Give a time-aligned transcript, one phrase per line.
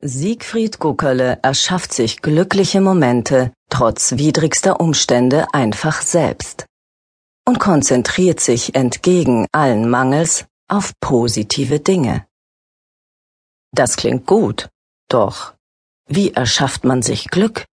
[0.00, 6.66] Siegfried Guckerle erschafft sich glückliche Momente trotz widrigster Umstände einfach selbst
[7.44, 12.28] und konzentriert sich entgegen allen Mangels auf positive Dinge.
[13.72, 14.68] Das klingt gut,
[15.08, 15.54] doch
[16.06, 17.66] wie erschafft man sich Glück?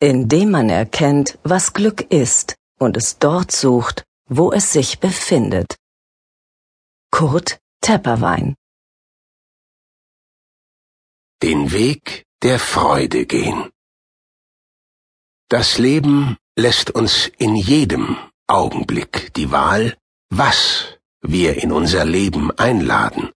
[0.00, 5.76] Indem man erkennt, was Glück ist und es dort sucht, wo es sich befindet.
[7.10, 8.56] Kurt Tepperwein
[11.42, 13.70] den Weg der Freude gehen.
[15.48, 19.96] Das Leben lässt uns in jedem Augenblick die Wahl,
[20.30, 23.30] was wir in unser Leben einladen,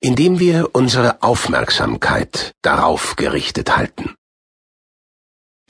[0.00, 4.14] indem wir unsere Aufmerksamkeit darauf gerichtet halten.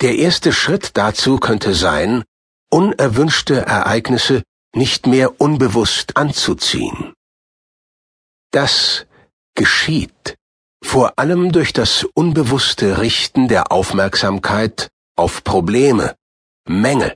[0.01, 2.25] Der erste Schritt dazu könnte sein,
[2.71, 4.43] unerwünschte Ereignisse
[4.75, 7.13] nicht mehr unbewusst anzuziehen.
[8.51, 9.07] Das
[9.55, 10.37] geschieht
[10.93, 16.17] vor allem durch das unbewusste Richten der Aufmerksamkeit auf Probleme,
[16.69, 17.15] Mängel,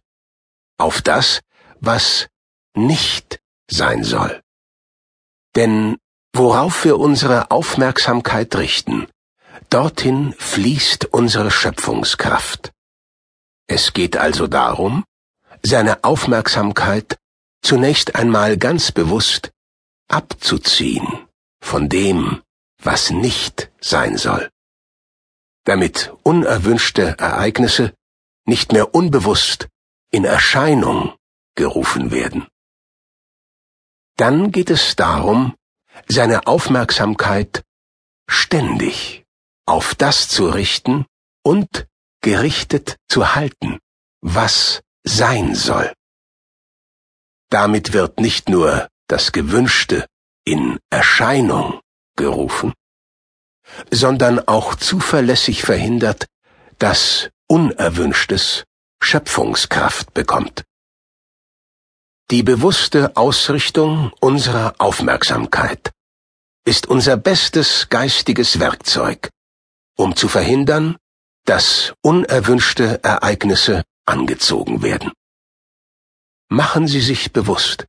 [0.78, 1.42] auf das,
[1.78, 2.27] was
[2.75, 3.39] nicht
[3.70, 4.41] sein soll.
[5.56, 5.98] Denn
[6.33, 9.09] worauf wir unsere Aufmerksamkeit richten,
[9.69, 12.73] dorthin fließt unsere Schöpfungskraft.
[13.67, 15.05] Es geht also darum,
[15.62, 17.19] seine Aufmerksamkeit
[17.61, 19.51] zunächst einmal ganz bewusst
[20.08, 21.27] abzuziehen
[21.61, 22.41] von dem,
[22.83, 24.51] was nicht sein soll,
[25.65, 27.95] damit unerwünschte Ereignisse
[28.45, 29.69] nicht mehr unbewusst
[30.11, 31.17] in Erscheinung
[31.55, 32.47] gerufen werden.
[34.17, 35.55] Dann geht es darum,
[36.09, 37.65] seine Aufmerksamkeit
[38.29, 39.25] ständig
[39.67, 41.07] auf das zu richten
[41.43, 41.87] und
[42.23, 43.79] gerichtet zu halten,
[44.21, 45.93] was sein soll.
[47.51, 50.07] Damit wird nicht nur das Gewünschte
[50.45, 51.81] in Erscheinung
[52.17, 52.73] gerufen,
[53.91, 56.27] sondern auch zuverlässig verhindert,
[56.78, 58.64] dass Unerwünschtes
[59.00, 60.64] Schöpfungskraft bekommt.
[62.33, 65.92] Die bewusste Ausrichtung unserer Aufmerksamkeit
[66.64, 69.30] ist unser bestes geistiges Werkzeug,
[69.96, 70.96] um zu verhindern,
[71.45, 75.12] dass unerwünschte Ereignisse angezogen werden.
[76.48, 77.86] Machen Sie sich bewusst,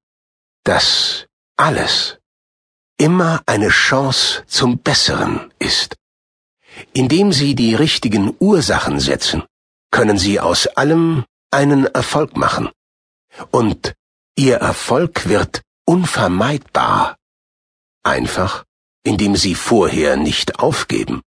[0.63, 1.25] dass
[1.55, 2.19] alles,
[2.97, 5.95] immer eine Chance zum Besseren ist.
[6.93, 9.43] Indem Sie die richtigen Ursachen setzen,
[9.91, 12.69] können Sie aus allem einen Erfolg machen.
[13.51, 13.93] Und
[14.35, 17.17] Ihr Erfolg wird unvermeidbar.
[18.03, 18.65] Einfach,
[19.03, 21.21] indem Sie vorher nicht aufgeben.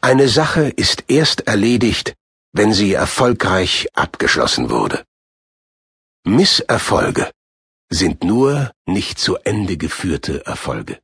[0.00, 2.14] Eine Sache ist erst erledigt,
[2.52, 5.04] wenn sie erfolgreich abgeschlossen wurde.
[6.24, 7.30] Misserfolge
[7.94, 10.98] sind nur nicht zu Ende geführte Erfolge.